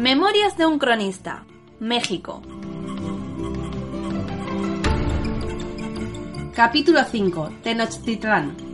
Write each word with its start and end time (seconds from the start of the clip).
Memorias 0.00 0.56
de 0.56 0.64
un 0.64 0.78
cronista. 0.78 1.44
México. 1.78 2.40
Capítulo 6.54 7.04
5. 7.04 7.50
Tenochtitlán. 7.62 8.69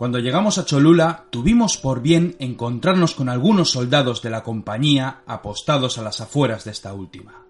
Cuando 0.00 0.18
llegamos 0.18 0.56
a 0.56 0.64
Cholula, 0.64 1.26
tuvimos 1.28 1.76
por 1.76 2.00
bien 2.00 2.34
encontrarnos 2.38 3.14
con 3.14 3.28
algunos 3.28 3.72
soldados 3.72 4.22
de 4.22 4.30
la 4.30 4.42
compañía 4.42 5.20
apostados 5.26 5.98
a 5.98 6.02
las 6.02 6.22
afueras 6.22 6.64
de 6.64 6.70
esta 6.70 6.94
última. 6.94 7.44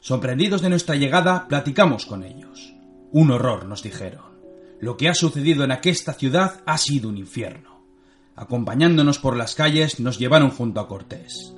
Sorprendidos 0.00 0.62
de 0.62 0.68
nuestra 0.68 0.96
llegada, 0.96 1.46
platicamos 1.46 2.06
con 2.06 2.24
ellos. 2.24 2.74
Un 3.12 3.30
horror, 3.30 3.66
nos 3.66 3.84
dijeron. 3.84 4.24
Lo 4.80 4.96
que 4.96 5.08
ha 5.08 5.14
sucedido 5.14 5.62
en 5.62 5.70
aquesta 5.70 6.12
ciudad 6.12 6.60
ha 6.66 6.76
sido 6.76 7.08
un 7.08 7.18
infierno. 7.18 7.84
Acompañándonos 8.34 9.20
por 9.20 9.36
las 9.36 9.54
calles, 9.54 10.00
nos 10.00 10.18
llevaron 10.18 10.50
junto 10.50 10.80
a 10.80 10.88
Cortés. 10.88 11.54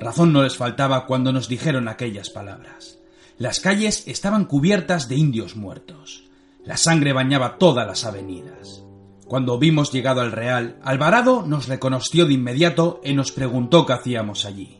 Razón 0.00 0.32
no 0.32 0.42
les 0.42 0.56
faltaba 0.56 1.06
cuando 1.06 1.32
nos 1.32 1.46
dijeron 1.46 1.86
aquellas 1.86 2.30
palabras. 2.30 2.98
Las 3.38 3.60
calles 3.60 4.08
estaban 4.08 4.46
cubiertas 4.46 5.08
de 5.08 5.14
indios 5.14 5.54
muertos. 5.54 6.24
La 6.64 6.76
sangre 6.76 7.12
bañaba 7.12 7.58
todas 7.58 7.86
las 7.86 8.04
avenidas. 8.04 8.82
Cuando 9.26 9.58
vimos 9.58 9.92
llegado 9.92 10.20
al 10.20 10.32
Real, 10.32 10.76
Alvarado 10.82 11.44
nos 11.46 11.68
reconoció 11.68 12.26
de 12.26 12.34
inmediato 12.34 13.00
y 13.04 13.14
nos 13.14 13.32
preguntó 13.32 13.86
qué 13.86 13.94
hacíamos 13.94 14.44
allí. 14.44 14.78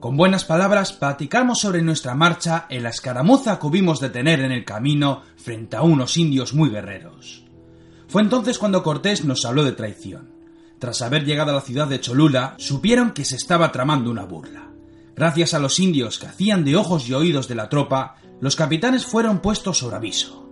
Con 0.00 0.16
buenas 0.16 0.44
palabras 0.44 0.92
platicamos 0.92 1.60
sobre 1.60 1.82
nuestra 1.82 2.14
marcha 2.14 2.66
en 2.68 2.82
la 2.82 2.90
escaramuza 2.90 3.58
que 3.58 3.66
hubimos 3.66 3.98
de 3.98 4.10
tener 4.10 4.40
en 4.40 4.52
el 4.52 4.64
camino 4.64 5.22
frente 5.36 5.76
a 5.76 5.82
unos 5.82 6.16
indios 6.18 6.52
muy 6.52 6.68
guerreros. 6.68 7.44
Fue 8.08 8.22
entonces 8.22 8.58
cuando 8.58 8.82
Cortés 8.82 9.24
nos 9.24 9.44
habló 9.44 9.64
de 9.64 9.72
traición. 9.72 10.30
Tras 10.78 11.00
haber 11.00 11.24
llegado 11.24 11.52
a 11.52 11.54
la 11.54 11.60
ciudad 11.62 11.88
de 11.88 12.00
Cholula, 12.00 12.54
supieron 12.58 13.12
que 13.12 13.24
se 13.24 13.36
estaba 13.36 13.72
tramando 13.72 14.10
una 14.10 14.26
burla. 14.26 14.70
Gracias 15.16 15.54
a 15.54 15.58
los 15.58 15.80
indios 15.80 16.18
que 16.18 16.26
hacían 16.26 16.64
de 16.64 16.76
ojos 16.76 17.08
y 17.08 17.14
oídos 17.14 17.48
de 17.48 17.54
la 17.54 17.70
tropa, 17.70 18.16
los 18.40 18.54
capitanes 18.54 19.06
fueron 19.06 19.40
puestos 19.40 19.78
sobre 19.78 19.96
aviso. 19.96 20.46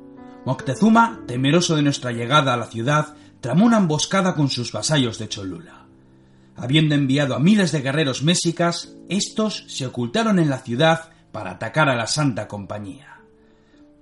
Moctezuma, 0.46 1.20
temeroso 1.26 1.76
de 1.76 1.82
nuestra 1.82 2.12
llegada 2.12 2.54
a 2.54 2.56
la 2.56 2.66
ciudad, 2.66 3.14
tramó 3.44 3.66
una 3.66 3.76
emboscada 3.76 4.34
con 4.34 4.48
sus 4.48 4.72
vasallos 4.72 5.18
de 5.18 5.28
Cholula. 5.28 5.84
Habiendo 6.56 6.94
enviado 6.94 7.34
a 7.34 7.38
miles 7.38 7.72
de 7.72 7.82
guerreros 7.82 8.22
mexicas, 8.22 8.94
estos 9.10 9.66
se 9.68 9.84
ocultaron 9.84 10.38
en 10.38 10.48
la 10.48 10.60
ciudad 10.60 11.10
para 11.30 11.50
atacar 11.50 11.90
a 11.90 11.94
la 11.94 12.06
Santa 12.06 12.48
Compañía. 12.48 13.20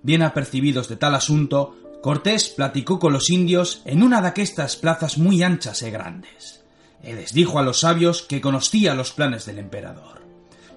Bien 0.04 0.22
apercibidos 0.22 0.88
de 0.88 0.94
tal 0.94 1.16
asunto, 1.16 1.76
Cortés 2.00 2.50
platicó 2.50 3.00
con 3.00 3.12
los 3.12 3.30
indios 3.30 3.82
en 3.84 4.04
una 4.04 4.22
de 4.22 4.28
aquestas 4.28 4.76
plazas 4.76 5.18
muy 5.18 5.42
anchas 5.42 5.82
y 5.82 5.90
grandes. 5.90 6.62
Y 7.02 7.12
les 7.12 7.32
dijo 7.32 7.58
a 7.58 7.62
los 7.62 7.80
sabios 7.80 8.22
que 8.22 8.40
conocía 8.40 8.94
los 8.94 9.10
planes 9.10 9.44
del 9.44 9.58
emperador. 9.58 10.22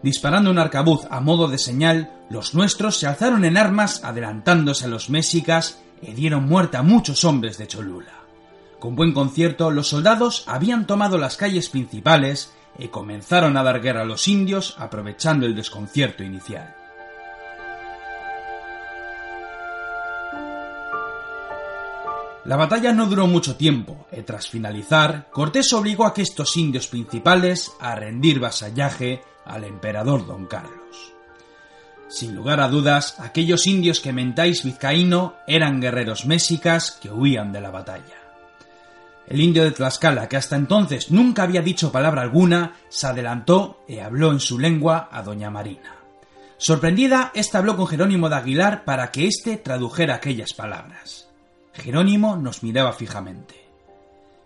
Disparando 0.01 0.49
un 0.49 0.57
arcabuz 0.57 1.01
a 1.11 1.19
modo 1.19 1.47
de 1.49 1.59
señal, 1.59 2.11
los 2.31 2.55
nuestros 2.55 2.97
se 2.97 3.05
alzaron 3.05 3.45
en 3.45 3.57
armas 3.57 4.03
adelantándose 4.03 4.85
a 4.85 4.87
los 4.87 5.11
mexicas 5.11 5.77
y 6.01 6.13
dieron 6.13 6.45
muerte 6.45 6.77
a 6.77 6.81
muchos 6.81 7.25
hombres 7.25 7.59
de 7.59 7.67
Cholula. 7.67 8.24
Con 8.85 8.95
buen 8.95 9.13
concierto, 9.13 9.71
los 9.71 9.87
soldados 9.87 10.43
habían 10.45 10.85
tomado 10.85 11.17
las 11.17 11.37
calles 11.37 11.69
principales 11.69 12.53
y 12.77 12.89
comenzaron 12.89 13.57
a 13.57 13.63
dar 13.63 13.81
guerra 13.81 14.03
a 14.03 14.05
los 14.05 14.27
indios 14.27 14.75
aprovechando 14.77 15.47
el 15.47 15.55
desconcierto 15.55 16.21
inicial. 16.23 16.75
La 22.43 22.57
batalla 22.57 22.93
no 22.93 23.07
duró 23.07 23.25
mucho 23.25 23.55
tiempo, 23.55 24.05
y 24.11 24.21
tras 24.21 24.49
finalizar, 24.49 25.31
Cortés 25.31 25.73
obligó 25.73 26.05
a 26.05 26.13
que 26.13 26.21
estos 26.21 26.55
indios 26.55 26.85
principales 26.85 27.71
a 27.79 27.95
rendir 27.95 28.39
vasallaje 28.39 29.23
al 29.45 29.63
emperador 29.63 30.27
don 30.27 30.45
Carlos. 30.45 31.11
Sin 32.07 32.35
lugar 32.35 32.59
a 32.59 32.67
dudas, 32.67 33.19
aquellos 33.19 33.65
indios 33.65 33.99
que 33.99 34.13
mentáis 34.13 34.63
vizcaíno 34.63 35.33
eran 35.47 35.81
guerreros 35.81 36.27
mexicas 36.27 36.99
que 37.01 37.09
huían 37.09 37.51
de 37.51 37.61
la 37.61 37.71
batalla. 37.71 38.24
El 39.27 39.41
indio 39.41 39.63
de 39.63 39.71
Tlaxcala, 39.71 40.29
que 40.29 40.37
hasta 40.37 40.55
entonces 40.55 41.09
nunca 41.09 41.43
había 41.43 41.61
dicho 41.61 41.91
palabra 41.91 42.21
alguna, 42.21 42.75
se 42.89 43.07
adelantó 43.07 43.83
y 43.87 43.99
habló 43.99 44.31
en 44.31 44.39
su 44.39 44.59
lengua 44.59 45.09
a 45.11 45.23
doña 45.23 45.49
Marina. 45.49 45.95
Sorprendida, 46.57 47.31
ésta 47.33 47.57
habló 47.57 47.75
con 47.75 47.87
Jerónimo 47.87 48.29
de 48.29 48.35
Aguilar 48.35 48.85
para 48.85 49.11
que 49.11 49.27
éste 49.27 49.57
tradujera 49.57 50.15
aquellas 50.15 50.53
palabras. 50.53 51.27
Jerónimo 51.73 52.37
nos 52.37 52.63
miraba 52.63 52.93
fijamente. 52.93 53.65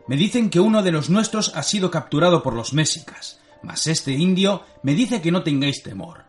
Me 0.08 0.16
dicen 0.16 0.50
que 0.50 0.60
uno 0.60 0.82
de 0.82 0.92
los 0.92 1.10
nuestros 1.10 1.56
ha 1.56 1.62
sido 1.62 1.92
capturado 1.92 2.42
por 2.42 2.54
los 2.54 2.74
mexicas, 2.74 3.40
mas 3.62 3.86
este 3.86 4.14
indio 4.14 4.64
me 4.82 4.96
dice 4.96 5.22
que 5.22 5.32
no 5.32 5.44
tengáis 5.44 5.84
temor. 5.84 6.24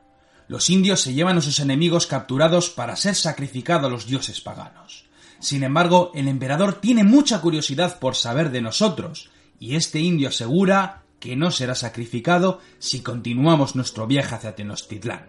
Los 0.49 0.69
indios 0.69 1.01
se 1.01 1.15
llevan 1.15 1.39
a 1.39 1.41
sus 1.41 1.61
enemigos 1.61 2.07
capturados 2.07 2.69
para 2.69 2.97
ser 2.97 3.15
sacrificados 3.15 3.87
a 3.87 3.91
los 3.91 4.07
dioses 4.07 4.41
paganos. 4.41 5.07
Sin 5.41 5.65
embargo, 5.65 6.13
el 6.15 6.29
emperador 6.29 6.75
tiene 6.75 7.03
mucha 7.03 7.41
curiosidad 7.41 7.99
por 7.99 8.15
saber 8.15 8.51
de 8.51 8.61
nosotros, 8.61 9.31
y 9.59 9.75
este 9.75 9.99
indio 9.99 10.29
asegura 10.29 11.03
que 11.19 11.37
no 11.37 11.51
será 11.51 11.75
sacrificado 11.75 12.61
si 12.79 13.01
continuamos 13.01 13.75
nuestro 13.75 14.07
viaje 14.07 14.35
hacia 14.35 14.55
Tenochtitlán. 14.55 15.27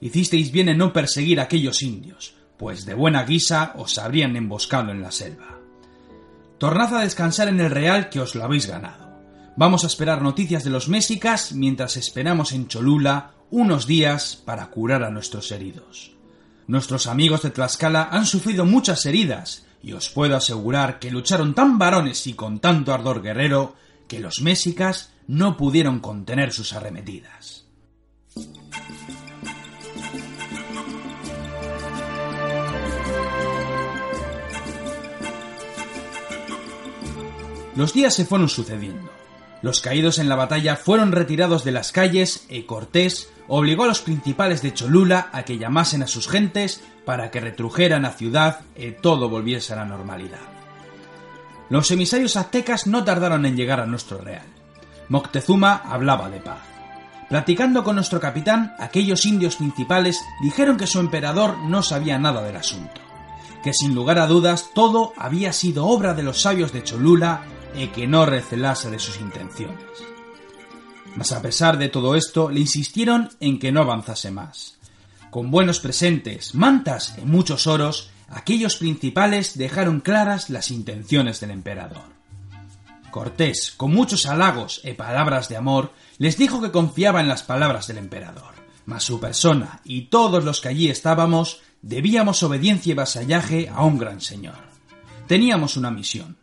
Hicisteis 0.00 0.52
bien 0.52 0.68
en 0.68 0.78
no 0.78 0.92
perseguir 0.92 1.40
a 1.40 1.44
aquellos 1.44 1.82
indios, 1.82 2.34
pues 2.56 2.84
de 2.84 2.94
buena 2.94 3.24
guisa 3.24 3.72
os 3.76 3.98
habrían 3.98 4.36
emboscado 4.36 4.90
en 4.92 5.02
la 5.02 5.10
selva. 5.10 5.58
Tornad 6.58 6.94
a 6.96 7.00
descansar 7.02 7.48
en 7.48 7.60
el 7.60 7.70
real 7.70 8.08
que 8.08 8.20
os 8.20 8.34
lo 8.34 8.44
habéis 8.44 8.66
ganado. 8.66 9.08
Vamos 9.56 9.82
a 9.82 9.88
esperar 9.88 10.22
noticias 10.22 10.62
de 10.62 10.70
los 10.70 10.88
mexicas 10.88 11.52
mientras 11.52 11.96
esperamos 11.96 12.52
en 12.52 12.68
Cholula 12.68 13.32
unos 13.50 13.86
días 13.86 14.40
para 14.44 14.66
curar 14.66 15.02
a 15.02 15.10
nuestros 15.10 15.50
heridos. 15.50 16.17
Nuestros 16.68 17.06
amigos 17.06 17.40
de 17.42 17.50
Tlaxcala 17.50 18.10
han 18.12 18.26
sufrido 18.26 18.66
muchas 18.66 19.06
heridas, 19.06 19.64
y 19.82 19.94
os 19.94 20.10
puedo 20.10 20.36
asegurar 20.36 20.98
que 20.98 21.10
lucharon 21.10 21.54
tan 21.54 21.78
varones 21.78 22.26
y 22.26 22.34
con 22.34 22.60
tanto 22.60 22.92
ardor 22.92 23.22
guerrero 23.22 23.74
que 24.06 24.20
los 24.20 24.42
mexicas 24.42 25.10
no 25.26 25.56
pudieron 25.56 25.98
contener 26.00 26.52
sus 26.52 26.74
arremetidas. 26.74 27.64
Los 37.76 37.94
días 37.94 38.14
se 38.14 38.26
fueron 38.26 38.50
sucediendo. 38.50 39.17
Los 39.60 39.80
caídos 39.80 40.18
en 40.18 40.28
la 40.28 40.36
batalla 40.36 40.76
fueron 40.76 41.10
retirados 41.10 41.64
de 41.64 41.72
las 41.72 41.90
calles 41.90 42.46
y 42.48 42.62
Cortés 42.62 43.30
obligó 43.48 43.84
a 43.84 43.88
los 43.88 44.00
principales 44.00 44.62
de 44.62 44.72
Cholula 44.72 45.30
a 45.32 45.42
que 45.42 45.58
llamasen 45.58 46.02
a 46.02 46.06
sus 46.06 46.28
gentes 46.28 46.82
para 47.04 47.30
que 47.30 47.40
retrujeran 47.40 48.04
a 48.04 48.10
ciudad 48.10 48.60
y 48.76 48.92
todo 48.92 49.28
volviese 49.28 49.72
a 49.72 49.76
la 49.76 49.84
normalidad. 49.84 50.38
Los 51.70 51.90
emisarios 51.90 52.36
aztecas 52.36 52.86
no 52.86 53.02
tardaron 53.02 53.46
en 53.46 53.56
llegar 53.56 53.80
a 53.80 53.86
nuestro 53.86 54.18
real. 54.18 54.46
Moctezuma 55.08 55.74
hablaba 55.74 56.30
de 56.30 56.40
paz. 56.40 56.60
Platicando 57.28 57.84
con 57.84 57.96
nuestro 57.96 58.20
capitán, 58.20 58.74
aquellos 58.78 59.26
indios 59.26 59.56
principales 59.56 60.22
dijeron 60.40 60.76
que 60.76 60.86
su 60.86 61.00
emperador 61.00 61.58
no 61.58 61.82
sabía 61.82 62.18
nada 62.18 62.42
del 62.42 62.56
asunto, 62.56 63.00
que 63.62 63.74
sin 63.74 63.94
lugar 63.94 64.18
a 64.18 64.26
dudas 64.26 64.70
todo 64.72 65.12
había 65.16 65.52
sido 65.52 65.86
obra 65.86 66.14
de 66.14 66.22
los 66.22 66.40
sabios 66.40 66.72
de 66.72 66.84
Cholula 66.84 67.42
y 67.74 67.88
que 67.88 68.06
no 68.06 68.26
recelase 68.26 68.90
de 68.90 68.98
sus 68.98 69.20
intenciones. 69.20 69.84
Mas 71.16 71.32
a 71.32 71.42
pesar 71.42 71.78
de 71.78 71.88
todo 71.88 72.14
esto, 72.14 72.50
le 72.50 72.60
insistieron 72.60 73.30
en 73.40 73.58
que 73.58 73.72
no 73.72 73.80
avanzase 73.80 74.30
más. 74.30 74.78
Con 75.30 75.50
buenos 75.50 75.80
presentes, 75.80 76.54
mantas 76.54 77.14
y 77.18 77.22
muchos 77.22 77.66
oros, 77.66 78.10
aquellos 78.28 78.76
principales 78.76 79.58
dejaron 79.58 80.00
claras 80.00 80.48
las 80.48 80.70
intenciones 80.70 81.40
del 81.40 81.50
emperador. 81.50 82.18
Cortés, 83.10 83.72
con 83.76 83.92
muchos 83.92 84.26
halagos 84.26 84.80
y 84.84 84.92
palabras 84.92 85.48
de 85.48 85.56
amor, 85.56 85.92
les 86.18 86.36
dijo 86.36 86.60
que 86.60 86.70
confiaba 86.70 87.20
en 87.20 87.28
las 87.28 87.42
palabras 87.42 87.86
del 87.86 87.98
emperador, 87.98 88.54
mas 88.86 89.04
su 89.04 89.18
persona 89.18 89.80
y 89.84 90.02
todos 90.02 90.44
los 90.44 90.60
que 90.60 90.68
allí 90.68 90.88
estábamos 90.88 91.60
debíamos 91.82 92.42
obediencia 92.42 92.92
y 92.92 92.94
vasallaje 92.94 93.68
a 93.68 93.84
un 93.84 93.98
gran 93.98 94.20
señor. 94.20 94.56
Teníamos 95.26 95.76
una 95.76 95.90
misión, 95.90 96.36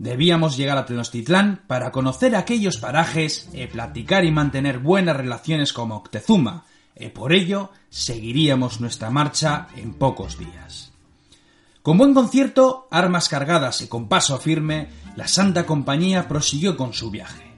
Debíamos 0.00 0.56
llegar 0.56 0.78
a 0.78 0.86
Tenochtitlán 0.86 1.60
para 1.66 1.92
conocer 1.92 2.34
aquellos 2.34 2.78
parajes, 2.78 3.50
e 3.52 3.68
platicar 3.68 4.24
y 4.24 4.32
mantener 4.32 4.78
buenas 4.78 5.14
relaciones 5.14 5.74
con 5.74 5.92
Moctezuma, 5.92 6.64
y 6.96 7.08
por 7.08 7.34
ello 7.34 7.68
seguiríamos 7.90 8.80
nuestra 8.80 9.10
marcha 9.10 9.68
en 9.76 9.92
pocos 9.92 10.38
días. 10.38 10.92
Con 11.82 11.98
buen 11.98 12.14
concierto, 12.14 12.88
armas 12.90 13.28
cargadas 13.28 13.82
y 13.82 13.88
con 13.88 14.08
paso 14.08 14.38
firme, 14.38 14.88
la 15.16 15.28
Santa 15.28 15.66
Compañía 15.66 16.28
prosiguió 16.28 16.78
con 16.78 16.94
su 16.94 17.10
viaje. 17.10 17.52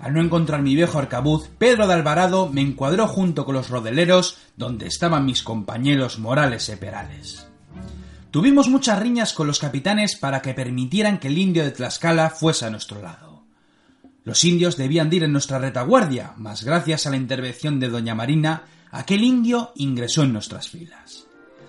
Al 0.00 0.14
no 0.14 0.22
encontrar 0.22 0.62
mi 0.62 0.74
viejo 0.74 0.98
arcabuz, 0.98 1.50
Pedro 1.58 1.86
de 1.86 1.92
Alvarado 1.92 2.48
me 2.48 2.62
encuadró 2.62 3.06
junto 3.06 3.44
con 3.44 3.54
los 3.54 3.68
rodeleros 3.68 4.38
donde 4.56 4.86
estaban 4.86 5.26
mis 5.26 5.42
compañeros 5.42 6.18
Morales 6.18 6.70
y 6.70 6.76
Perales. 6.76 7.46
Tuvimos 8.36 8.68
muchas 8.68 8.98
riñas 8.98 9.32
con 9.32 9.46
los 9.46 9.58
capitanes 9.58 10.14
para 10.14 10.42
que 10.42 10.52
permitieran 10.52 11.18
que 11.18 11.28
el 11.28 11.38
indio 11.38 11.64
de 11.64 11.70
Tlaxcala 11.70 12.28
fuese 12.28 12.66
a 12.66 12.70
nuestro 12.70 13.00
lado. 13.00 13.44
Los 14.24 14.44
indios 14.44 14.76
debían 14.76 15.08
de 15.08 15.16
ir 15.16 15.22
en 15.22 15.32
nuestra 15.32 15.58
retaguardia, 15.58 16.34
mas 16.36 16.62
gracias 16.62 17.06
a 17.06 17.10
la 17.10 17.16
intervención 17.16 17.80
de 17.80 17.88
doña 17.88 18.14
Marina, 18.14 18.64
aquel 18.90 19.24
indio 19.24 19.72
ingresó 19.76 20.22
en 20.22 20.34
nuestras 20.34 20.68
filas. 20.68 21.24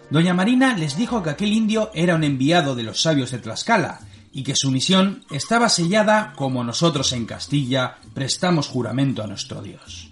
Doña 0.09 0.33
Marina 0.33 0.75
les 0.75 0.97
dijo 0.97 1.23
que 1.23 1.29
aquel 1.29 1.53
indio 1.53 1.89
era 1.93 2.15
un 2.15 2.25
enviado 2.25 2.75
de 2.75 2.83
los 2.83 3.01
sabios 3.01 3.31
de 3.31 3.39
Tlaxcala 3.39 4.01
y 4.33 4.43
que 4.43 4.57
su 4.57 4.69
misión 4.69 5.23
estaba 5.31 5.69
sellada 5.69 6.33
como 6.35 6.65
nosotros 6.65 7.13
en 7.13 7.25
Castilla 7.25 7.95
prestamos 8.13 8.67
juramento 8.67 9.23
a 9.23 9.27
nuestro 9.27 9.61
Dios. 9.61 10.11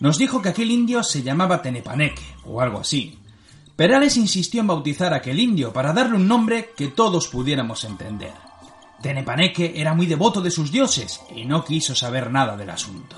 Nos 0.00 0.16
dijo 0.16 0.40
que 0.40 0.48
aquel 0.48 0.70
indio 0.70 1.02
se 1.02 1.22
llamaba 1.22 1.60
Tenepaneque 1.60 2.24
o 2.46 2.62
algo 2.62 2.80
así. 2.80 3.18
Perales 3.82 4.16
insistió 4.16 4.60
en 4.60 4.68
bautizar 4.68 5.12
a 5.12 5.16
aquel 5.16 5.40
indio 5.40 5.72
para 5.72 5.92
darle 5.92 6.14
un 6.14 6.28
nombre 6.28 6.70
que 6.76 6.86
todos 6.86 7.26
pudiéramos 7.26 7.82
entender. 7.82 8.30
Tenepaneque 9.02 9.72
era 9.74 9.92
muy 9.92 10.06
devoto 10.06 10.40
de 10.40 10.52
sus 10.52 10.70
dioses 10.70 11.20
y 11.34 11.46
no 11.46 11.64
quiso 11.64 11.96
saber 11.96 12.30
nada 12.30 12.56
del 12.56 12.70
asunto. 12.70 13.16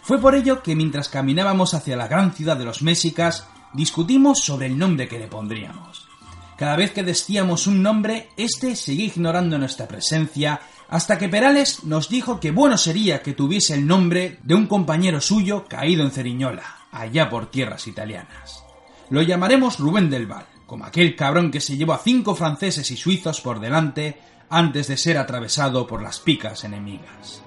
Fue 0.00 0.18
por 0.18 0.34
ello 0.34 0.62
que 0.62 0.74
mientras 0.74 1.10
caminábamos 1.10 1.74
hacia 1.74 1.94
la 1.94 2.08
gran 2.08 2.32
ciudad 2.32 2.56
de 2.56 2.64
los 2.64 2.80
Mexicas, 2.80 3.48
discutimos 3.74 4.40
sobre 4.40 4.64
el 4.68 4.78
nombre 4.78 5.08
que 5.08 5.18
le 5.18 5.26
pondríamos. 5.26 6.08
Cada 6.56 6.74
vez 6.76 6.92
que 6.92 7.02
decíamos 7.02 7.66
un 7.66 7.82
nombre, 7.82 8.30
éste 8.38 8.76
seguía 8.76 9.08
ignorando 9.08 9.58
nuestra 9.58 9.86
presencia, 9.86 10.58
hasta 10.88 11.18
que 11.18 11.28
Perales 11.28 11.84
nos 11.84 12.08
dijo 12.08 12.40
que 12.40 12.50
bueno 12.50 12.78
sería 12.78 13.20
que 13.22 13.34
tuviese 13.34 13.74
el 13.74 13.86
nombre 13.86 14.38
de 14.42 14.54
un 14.54 14.68
compañero 14.68 15.20
suyo 15.20 15.66
caído 15.68 16.02
en 16.02 16.12
Ceriñola, 16.12 16.86
allá 16.92 17.28
por 17.28 17.50
tierras 17.50 17.86
italianas. 17.86 18.64
Lo 19.10 19.22
llamaremos 19.22 19.78
Rubén 19.78 20.10
del 20.10 20.26
Val, 20.26 20.46
como 20.66 20.84
aquel 20.84 21.16
cabrón 21.16 21.50
que 21.50 21.60
se 21.60 21.76
llevó 21.76 21.94
a 21.94 21.98
cinco 21.98 22.34
franceses 22.34 22.90
y 22.90 22.96
suizos 22.96 23.40
por 23.40 23.58
delante 23.60 24.20
antes 24.50 24.88
de 24.88 24.96
ser 24.96 25.18
atravesado 25.18 25.86
por 25.86 26.02
las 26.02 26.18
picas 26.18 26.64
enemigas. 26.64 27.42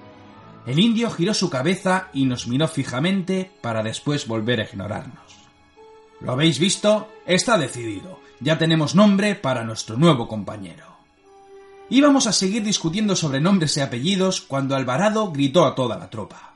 El 0.66 0.78
indio 0.78 1.10
giró 1.10 1.34
su 1.34 1.50
cabeza 1.50 2.08
y 2.12 2.24
nos 2.24 2.46
miró 2.46 2.68
fijamente 2.68 3.50
para 3.60 3.82
después 3.82 4.26
volver 4.26 4.60
a 4.60 4.64
ignorarnos. 4.64 5.42
¿Lo 6.20 6.32
habéis 6.32 6.58
visto? 6.58 7.08
Está 7.26 7.58
decidido. 7.58 8.20
Ya 8.40 8.58
tenemos 8.58 8.94
nombre 8.94 9.34
para 9.34 9.64
nuestro 9.64 9.96
nuevo 9.96 10.28
compañero. 10.28 10.86
Íbamos 11.90 12.26
a 12.26 12.32
seguir 12.32 12.62
discutiendo 12.62 13.16
sobre 13.16 13.40
nombres 13.40 13.76
y 13.76 13.80
apellidos 13.80 14.40
cuando 14.40 14.74
Alvarado 14.76 15.30
gritó 15.30 15.66
a 15.66 15.74
toda 15.74 15.98
la 15.98 16.10
tropa. 16.10 16.51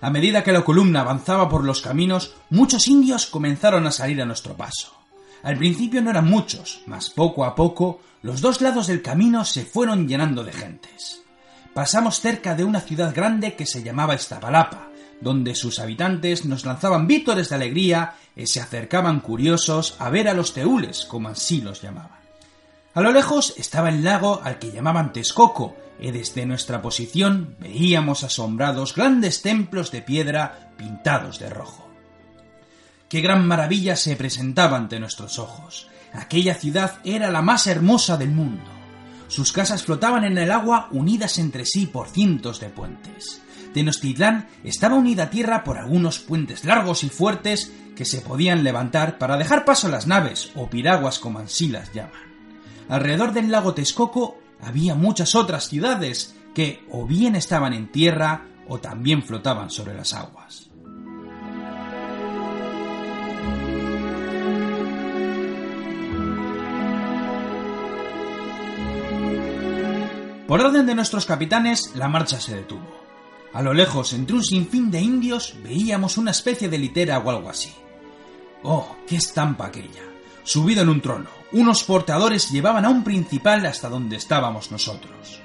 A 0.00 0.10
medida 0.10 0.42
que 0.42 0.52
la 0.52 0.62
columna 0.62 1.02
avanzaba 1.02 1.48
por 1.48 1.64
los 1.64 1.82
caminos, 1.82 2.34
muchos 2.48 2.88
indios 2.88 3.26
comenzaron 3.26 3.86
a 3.86 3.92
salir 3.92 4.20
a 4.22 4.24
nuestro 4.24 4.56
paso. 4.56 4.94
Al 5.42 5.56
principio 5.56 6.00
no 6.00 6.10
eran 6.10 6.28
muchos, 6.28 6.82
mas 6.86 7.10
poco 7.10 7.44
a 7.44 7.54
poco 7.54 8.00
los 8.22 8.40
dos 8.40 8.60
lados 8.60 8.86
del 8.86 9.02
camino 9.02 9.44
se 9.44 9.64
fueron 9.64 10.08
llenando 10.08 10.44
de 10.44 10.52
gentes. 10.52 11.22
Pasamos 11.74 12.20
cerca 12.20 12.54
de 12.54 12.64
una 12.64 12.80
ciudad 12.80 13.14
grande 13.14 13.54
que 13.54 13.66
se 13.66 13.82
llamaba 13.82 14.14
Iztapalapa, 14.14 14.88
donde 15.20 15.54
sus 15.54 15.78
habitantes 15.78 16.44
nos 16.44 16.64
lanzaban 16.64 17.06
vítores 17.06 17.50
de 17.50 17.56
alegría 17.56 18.14
y 18.34 18.46
se 18.46 18.60
acercaban 18.60 19.20
curiosos 19.20 19.96
a 19.98 20.08
ver 20.08 20.28
a 20.28 20.34
los 20.34 20.54
teules, 20.54 21.04
como 21.04 21.28
así 21.28 21.60
los 21.60 21.82
llamaban. 21.82 22.19
A 22.92 23.00
lo 23.02 23.12
lejos 23.12 23.54
estaba 23.56 23.88
el 23.88 24.02
lago 24.02 24.40
al 24.42 24.58
que 24.58 24.72
llamaban 24.72 25.12
Texcoco, 25.12 25.76
y 26.00 26.10
desde 26.10 26.46
nuestra 26.46 26.82
posición 26.82 27.54
veíamos 27.60 28.24
asombrados 28.24 28.94
grandes 28.94 29.42
templos 29.42 29.92
de 29.92 30.02
piedra 30.02 30.72
pintados 30.76 31.38
de 31.38 31.50
rojo. 31.50 31.88
Qué 33.08 33.20
gran 33.20 33.46
maravilla 33.46 33.96
se 33.96 34.16
presentaba 34.16 34.76
ante 34.76 34.98
nuestros 34.98 35.38
ojos. 35.38 35.88
Aquella 36.12 36.54
ciudad 36.54 36.98
era 37.04 37.30
la 37.30 37.42
más 37.42 37.66
hermosa 37.66 38.16
del 38.16 38.30
mundo. 38.30 38.70
Sus 39.28 39.52
casas 39.52 39.84
flotaban 39.84 40.24
en 40.24 40.38
el 40.38 40.50
agua 40.50 40.88
unidas 40.90 41.38
entre 41.38 41.66
sí 41.66 41.86
por 41.86 42.08
cientos 42.08 42.58
de 42.58 42.70
puentes. 42.70 43.40
Tenochtitlán 43.74 44.48
estaba 44.64 44.96
unida 44.96 45.24
a 45.24 45.30
tierra 45.30 45.62
por 45.62 45.78
algunos 45.78 46.18
puentes 46.18 46.64
largos 46.64 47.04
y 47.04 47.08
fuertes 47.08 47.72
que 47.94 48.04
se 48.04 48.20
podían 48.20 48.64
levantar 48.64 49.18
para 49.18 49.36
dejar 49.36 49.64
paso 49.64 49.86
a 49.86 49.90
las 49.90 50.08
naves 50.08 50.50
o 50.56 50.68
piraguas 50.68 51.20
como 51.20 51.38
así 51.38 51.68
las 51.68 51.92
llaman. 51.92 52.29
Alrededor 52.90 53.32
del 53.32 53.52
lago 53.52 53.72
Texcoco 53.72 54.36
había 54.60 54.96
muchas 54.96 55.36
otras 55.36 55.68
ciudades 55.68 56.34
que 56.54 56.84
o 56.90 57.06
bien 57.06 57.36
estaban 57.36 57.72
en 57.72 57.92
tierra 57.92 58.48
o 58.66 58.78
también 58.78 59.22
flotaban 59.22 59.70
sobre 59.70 59.94
las 59.94 60.12
aguas. 60.12 60.68
Por 70.48 70.60
orden 70.60 70.84
de 70.84 70.96
nuestros 70.96 71.26
capitanes, 71.26 71.92
la 71.94 72.08
marcha 72.08 72.40
se 72.40 72.56
detuvo. 72.56 73.00
A 73.52 73.62
lo 73.62 73.72
lejos, 73.72 74.12
entre 74.14 74.34
un 74.34 74.42
sinfín 74.42 74.90
de 74.90 75.00
indios, 75.00 75.54
veíamos 75.62 76.18
una 76.18 76.32
especie 76.32 76.68
de 76.68 76.78
litera 76.78 77.20
o 77.20 77.30
algo 77.30 77.48
así. 77.48 77.72
¡Oh, 78.64 78.96
qué 79.06 79.14
estampa 79.14 79.66
aquella! 79.66 80.02
Subido 80.42 80.82
en 80.82 80.88
un 80.88 81.00
trono, 81.00 81.39
unos 81.52 81.82
portadores 81.82 82.50
llevaban 82.50 82.84
a 82.84 82.88
un 82.90 83.02
principal 83.02 83.66
hasta 83.66 83.88
donde 83.88 84.16
estábamos 84.16 84.70
nosotros. 84.70 85.40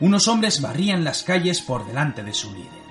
Unos 0.00 0.28
hombres 0.28 0.60
barrían 0.60 1.04
las 1.04 1.22
calles 1.22 1.60
por 1.60 1.86
delante 1.86 2.22
de 2.22 2.34
su 2.34 2.52
líder. 2.52 2.88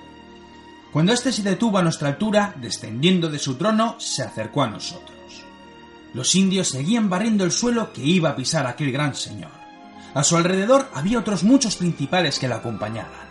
Cuando 0.92 1.12
éste 1.12 1.32
se 1.32 1.42
detuvo 1.42 1.78
a 1.78 1.82
nuestra 1.82 2.08
altura, 2.08 2.54
descendiendo 2.56 3.30
de 3.30 3.38
su 3.38 3.56
trono, 3.56 3.96
se 3.98 4.22
acercó 4.22 4.62
a 4.62 4.68
nosotros. 4.68 5.16
Los 6.14 6.34
indios 6.34 6.68
seguían 6.68 7.08
barriendo 7.08 7.44
el 7.44 7.52
suelo 7.52 7.92
que 7.92 8.02
iba 8.02 8.30
a 8.30 8.36
pisar 8.36 8.66
aquel 8.66 8.90
gran 8.90 9.14
señor. 9.14 9.52
A 10.14 10.24
su 10.24 10.36
alrededor 10.36 10.90
había 10.94 11.18
otros 11.18 11.44
muchos 11.44 11.76
principales 11.76 12.38
que 12.38 12.48
la 12.48 12.56
acompañaban. 12.56 13.28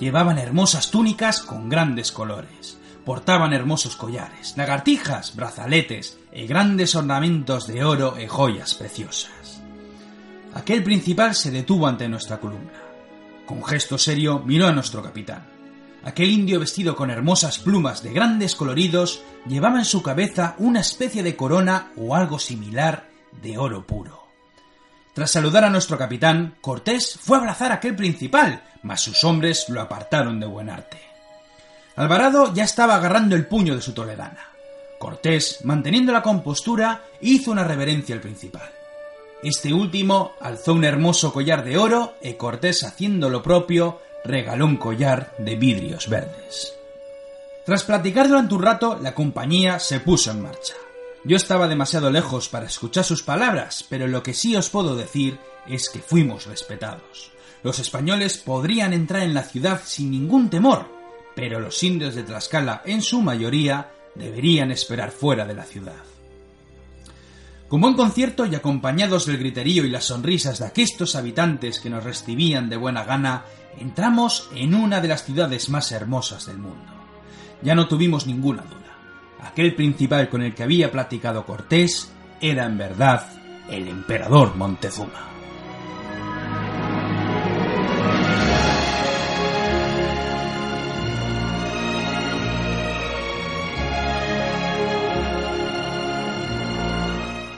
Llevaban 0.00 0.38
hermosas 0.38 0.90
túnicas 0.90 1.40
con 1.42 1.68
grandes 1.68 2.10
colores. 2.10 2.79
Portaban 3.04 3.52
hermosos 3.52 3.96
collares, 3.96 4.54
lagartijas, 4.56 5.34
brazaletes 5.34 6.18
y 6.32 6.46
grandes 6.46 6.94
ornamentos 6.94 7.66
de 7.66 7.84
oro 7.84 8.16
y 8.20 8.26
joyas 8.26 8.74
preciosas. 8.74 9.62
Aquel 10.54 10.82
principal 10.82 11.34
se 11.34 11.50
detuvo 11.50 11.86
ante 11.86 12.08
nuestra 12.08 12.38
columna. 12.38 12.72
Con 13.46 13.64
gesto 13.64 13.98
serio 13.98 14.42
miró 14.44 14.66
a 14.66 14.72
nuestro 14.72 15.02
capitán. 15.02 15.46
Aquel 16.04 16.30
indio 16.30 16.60
vestido 16.60 16.96
con 16.96 17.10
hermosas 17.10 17.58
plumas 17.58 18.02
de 18.02 18.12
grandes 18.12 18.54
coloridos 18.54 19.22
llevaba 19.46 19.78
en 19.78 19.84
su 19.84 20.02
cabeza 20.02 20.54
una 20.58 20.80
especie 20.80 21.22
de 21.22 21.36
corona 21.36 21.92
o 21.96 22.14
algo 22.14 22.38
similar 22.38 23.08
de 23.42 23.58
oro 23.58 23.86
puro. 23.86 24.20
Tras 25.14 25.32
saludar 25.32 25.64
a 25.64 25.70
nuestro 25.70 25.98
capitán, 25.98 26.56
Cortés 26.60 27.18
fue 27.20 27.36
a 27.36 27.40
abrazar 27.40 27.72
a 27.72 27.76
aquel 27.76 27.96
principal, 27.96 28.62
mas 28.82 29.02
sus 29.02 29.24
hombres 29.24 29.68
lo 29.68 29.80
apartaron 29.80 30.40
de 30.40 30.46
buen 30.46 30.70
arte. 30.70 31.09
Alvarado 32.00 32.54
ya 32.54 32.64
estaba 32.64 32.94
agarrando 32.94 33.36
el 33.36 33.46
puño 33.46 33.76
de 33.76 33.82
su 33.82 33.92
toledana. 33.92 34.48
Cortés, 34.98 35.58
manteniendo 35.64 36.14
la 36.14 36.22
compostura, 36.22 37.04
hizo 37.20 37.50
una 37.50 37.62
reverencia 37.62 38.14
al 38.14 38.22
principal. 38.22 38.70
Este 39.42 39.74
último 39.74 40.32
alzó 40.40 40.72
un 40.72 40.84
hermoso 40.84 41.30
collar 41.30 41.62
de 41.62 41.76
oro 41.76 42.14
y 42.22 42.32
Cortés, 42.32 42.84
haciendo 42.84 43.28
lo 43.28 43.42
propio, 43.42 44.00
regaló 44.24 44.64
un 44.64 44.78
collar 44.78 45.34
de 45.36 45.56
vidrios 45.56 46.08
verdes. 46.08 46.72
Tras 47.66 47.84
platicar 47.84 48.28
durante 48.28 48.54
un 48.54 48.62
rato, 48.62 48.98
la 48.98 49.14
compañía 49.14 49.78
se 49.78 50.00
puso 50.00 50.30
en 50.30 50.40
marcha. 50.40 50.76
Yo 51.24 51.36
estaba 51.36 51.68
demasiado 51.68 52.10
lejos 52.10 52.48
para 52.48 52.64
escuchar 52.64 53.04
sus 53.04 53.22
palabras, 53.22 53.84
pero 53.86 54.08
lo 54.08 54.22
que 54.22 54.32
sí 54.32 54.56
os 54.56 54.70
puedo 54.70 54.96
decir 54.96 55.38
es 55.68 55.90
que 55.90 55.98
fuimos 55.98 56.46
respetados. 56.46 57.30
Los 57.62 57.78
españoles 57.78 58.38
podrían 58.38 58.94
entrar 58.94 59.22
en 59.22 59.34
la 59.34 59.42
ciudad 59.42 59.82
sin 59.84 60.10
ningún 60.10 60.48
temor, 60.48 60.99
pero 61.34 61.60
los 61.60 61.82
indios 61.82 62.14
de 62.14 62.22
Tlaxcala, 62.22 62.82
en 62.84 63.02
su 63.02 63.22
mayoría, 63.22 63.90
deberían 64.14 64.70
esperar 64.70 65.10
fuera 65.10 65.44
de 65.44 65.54
la 65.54 65.64
ciudad. 65.64 66.02
Con 67.68 67.80
buen 67.80 67.94
concierto 67.94 68.46
y 68.46 68.54
acompañados 68.54 69.26
del 69.26 69.38
griterío 69.38 69.84
y 69.84 69.90
las 69.90 70.04
sonrisas 70.04 70.58
de 70.58 70.66
aquestos 70.66 71.14
habitantes 71.14 71.78
que 71.78 71.90
nos 71.90 72.02
recibían 72.02 72.68
de 72.68 72.76
buena 72.76 73.04
gana, 73.04 73.44
entramos 73.78 74.48
en 74.54 74.74
una 74.74 75.00
de 75.00 75.08
las 75.08 75.24
ciudades 75.24 75.68
más 75.68 75.92
hermosas 75.92 76.46
del 76.46 76.58
mundo. 76.58 76.92
Ya 77.62 77.74
no 77.74 77.86
tuvimos 77.86 78.26
ninguna 78.26 78.62
duda 78.62 78.80
aquel 79.42 79.74
principal 79.74 80.28
con 80.28 80.42
el 80.42 80.54
que 80.54 80.62
había 80.62 80.90
platicado 80.90 81.44
Cortés 81.44 82.10
era 82.40 82.66
en 82.66 82.78
verdad 82.78 83.26
el 83.68 83.88
emperador 83.88 84.56
Montezuma. 84.56 85.39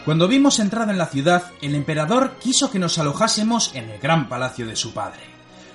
Cuando 0.05 0.27
vimos 0.27 0.59
entrada 0.59 0.91
en 0.91 0.99
la 0.99 1.07
ciudad, 1.07 1.53
el 1.61 1.77
emperador 1.77 2.37
quiso 2.41 2.73
que 2.73 2.81
nos 2.81 2.99
alojásemos 2.99 3.73
en 3.77 3.89
el 3.89 4.01
gran 4.01 4.29
palacio 4.29 4.67
de 4.67 4.75
su 4.75 4.93
padre. 4.93 5.21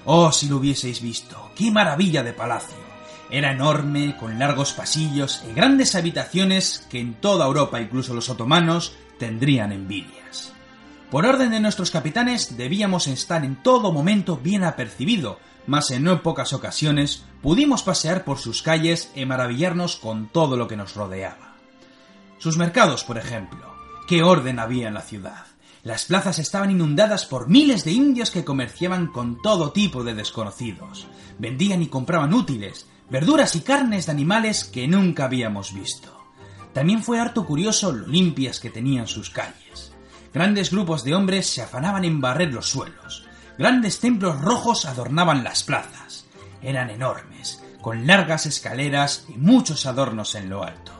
Oh, 0.03 0.33
si 0.33 0.49
lo 0.49 0.57
hubieseis 0.57 1.01
visto, 1.01 1.51
qué 1.55 1.71
maravilla 1.71 2.23
de 2.23 2.33
palacio 2.33 2.77
Era 3.29 3.53
enorme, 3.53 4.17
con 4.17 4.37
largos 4.37 4.73
pasillos 4.73 5.43
y 5.49 5.53
grandes 5.53 5.95
habitaciones 5.95 6.85
que 6.89 6.99
en 6.99 7.13
toda 7.15 7.45
Europa, 7.45 7.79
incluso 7.79 8.13
los 8.13 8.29
otomanos, 8.29 8.97
tendrían 9.17 9.71
envidias. 9.71 10.51
Por 11.09 11.25
orden 11.25 11.51
de 11.51 11.61
nuestros 11.61 11.89
capitanes 11.89 12.57
debíamos 12.57 13.07
estar 13.07 13.45
en 13.45 13.55
todo 13.63 13.93
momento 13.93 14.37
bien 14.37 14.65
apercibido, 14.65 15.39
mas 15.67 15.89
en 15.91 16.03
no 16.03 16.21
pocas 16.21 16.51
ocasiones 16.51 17.23
pudimos 17.41 17.81
pasear 17.81 18.25
por 18.25 18.39
sus 18.39 18.61
calles 18.61 19.09
y 19.15 19.25
maravillarnos 19.25 19.95
con 19.95 20.27
todo 20.27 20.57
lo 20.57 20.67
que 20.67 20.75
nos 20.75 20.95
rodeaba. 20.95 21.55
Sus 22.39 22.57
mercados, 22.57 23.05
por 23.05 23.17
ejemplo. 23.17 23.66
¿Qué 24.07 24.23
orden 24.23 24.57
había 24.57 24.87
en 24.87 24.93
la 24.93 25.01
ciudad? 25.01 25.45
Las 25.83 26.05
plazas 26.05 26.39
estaban 26.39 26.71
inundadas 26.71 27.25
por 27.25 27.49
miles 27.49 27.83
de 27.83 27.91
indios 27.91 28.31
que 28.31 28.45
comerciaban 28.45 29.07
con 29.07 29.41
todo 29.41 29.73
tipo 29.73 30.05
de 30.05 30.15
desconocidos. 30.15 31.07
Vendían 31.37 31.81
y 31.81 31.87
compraban 31.87 32.33
útiles, 32.33 32.87
verduras 33.09 33.57
y 33.57 33.61
carnes 33.61 34.05
de 34.05 34.13
animales 34.13 34.63
que 34.63 34.87
nunca 34.87 35.25
habíamos 35.25 35.73
visto. 35.73 36.17
También 36.71 37.03
fue 37.03 37.19
harto 37.19 37.45
curioso 37.45 37.91
lo 37.91 38.07
limpias 38.07 38.61
que 38.61 38.69
tenían 38.69 39.07
sus 39.07 39.29
calles. 39.29 39.91
Grandes 40.33 40.71
grupos 40.71 41.03
de 41.03 41.13
hombres 41.13 41.49
se 41.49 41.61
afanaban 41.61 42.05
en 42.05 42.21
barrer 42.21 42.53
los 42.53 42.69
suelos. 42.69 43.25
Grandes 43.57 43.99
templos 43.99 44.39
rojos 44.39 44.85
adornaban 44.85 45.43
las 45.43 45.63
plazas. 45.63 46.27
Eran 46.61 46.89
enormes, 46.91 47.61
con 47.81 48.07
largas 48.07 48.45
escaleras 48.45 49.25
y 49.27 49.33
muchos 49.33 49.85
adornos 49.85 50.33
en 50.35 50.49
lo 50.49 50.63
alto. 50.63 50.93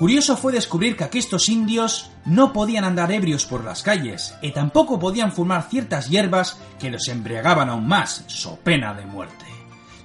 Curioso 0.00 0.38
fue 0.38 0.54
descubrir 0.54 0.96
que 0.96 1.04
aquestos 1.04 1.50
indios 1.50 2.10
no 2.24 2.54
podían 2.54 2.84
andar 2.84 3.12
ebrios 3.12 3.44
por 3.44 3.62
las 3.62 3.82
calles 3.82 4.34
y 4.40 4.52
tampoco 4.52 4.98
podían 4.98 5.30
fumar 5.30 5.68
ciertas 5.68 6.08
hierbas 6.08 6.58
que 6.78 6.90
los 6.90 7.06
embriagaban 7.08 7.68
aún 7.68 7.86
más, 7.86 8.24
so 8.26 8.56
pena 8.56 8.94
de 8.94 9.04
muerte. 9.04 9.44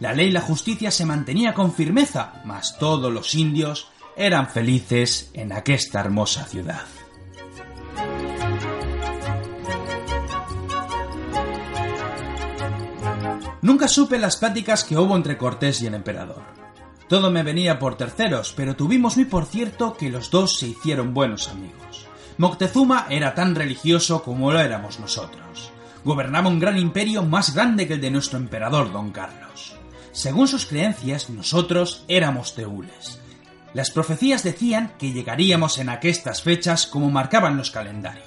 La 0.01 0.11
ley 0.11 0.27
y 0.27 0.31
la 0.31 0.41
justicia 0.41 0.91
se 0.91 1.05
mantenía 1.05 1.53
con 1.53 1.73
firmeza, 1.73 2.41
mas 2.43 2.77
todos 2.77 3.09
los 3.09 3.35
indios 3.35 3.87
eran 4.17 4.49
felices 4.49 5.29
en 5.31 5.53
aquesta 5.53 6.01
hermosa 6.01 6.43
ciudad. 6.43 6.83
Nunca 13.61 13.87
supe 13.87 14.17
las 14.17 14.35
pláticas 14.35 14.83
que 14.83 14.97
hubo 14.97 15.15
entre 15.15 15.37
Cortés 15.37 15.81
y 15.81 15.87
el 15.87 15.93
emperador. 15.93 16.64
Todo 17.07 17.29
me 17.29 17.43
venía 17.43 17.77
por 17.77 17.97
terceros, 17.97 18.53
pero 18.55 18.75
tuvimos 18.75 19.15
muy 19.15 19.25
por 19.25 19.45
cierto 19.45 19.95
que 19.95 20.09
los 20.09 20.31
dos 20.31 20.57
se 20.57 20.67
hicieron 20.67 21.13
buenos 21.13 21.47
amigos. 21.49 22.07
Moctezuma 22.37 23.05
era 23.09 23.35
tan 23.35 23.53
religioso 23.53 24.23
como 24.23 24.51
lo 24.51 24.59
éramos 24.59 24.99
nosotros. 24.99 25.71
Gobernaba 26.03 26.49
un 26.49 26.59
gran 26.59 26.77
imperio 26.77 27.23
más 27.23 27.53
grande 27.53 27.87
que 27.87 27.93
el 27.93 28.01
de 28.01 28.11
nuestro 28.11 28.37
emperador 28.39 28.91
don 28.91 29.11
Carlos. 29.11 29.75
Según 30.11 30.47
sus 30.47 30.65
creencias, 30.65 31.29
nosotros 31.29 32.03
éramos 32.07 32.55
teules. 32.55 33.19
Las 33.73 33.91
profecías 33.91 34.43
decían 34.43 34.93
que 34.97 35.11
llegaríamos 35.11 35.77
en 35.77 35.89
aquestas 35.89 36.41
fechas 36.41 36.87
como 36.87 37.11
marcaban 37.11 37.57
los 37.57 37.69
calendarios. 37.69 38.25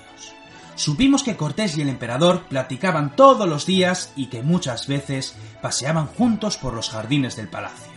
Supimos 0.77 1.25
que 1.25 1.37
Cortés 1.37 1.77
y 1.77 1.83
el 1.83 1.89
emperador 1.89 2.45
platicaban 2.45 3.17
todos 3.17 3.49
los 3.49 3.67
días 3.67 4.13
y 4.15 4.27
que 4.27 4.43
muchas 4.43 4.87
veces 4.87 5.35
paseaban 5.61 6.07
juntos 6.07 6.57
por 6.57 6.75
los 6.75 6.91
jardines 6.91 7.35
del 7.35 7.49
palacio. 7.49 7.88